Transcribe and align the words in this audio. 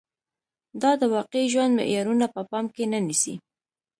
دا 0.81 0.91
د 1.01 1.03
واقعي 1.15 1.45
ژوند 1.53 1.71
معيارونه 1.77 2.25
په 2.35 2.41
پام 2.51 2.65
کې 2.75 2.83
نه 2.91 2.99
نیسي 3.07 3.33